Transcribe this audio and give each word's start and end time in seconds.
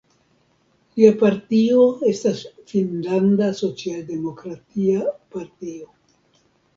Lia 0.99 1.09
partio 1.17 1.83
estas 2.11 2.41
Finnlanda 2.71 3.49
socialdemokratia 3.59 5.05
partio. 5.37 5.87